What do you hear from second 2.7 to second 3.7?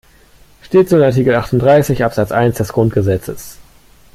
Grundgesetzes.